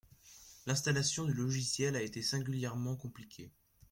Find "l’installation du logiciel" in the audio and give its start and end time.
0.65-1.95